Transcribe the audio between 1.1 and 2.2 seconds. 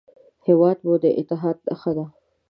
اتحاد نښه ده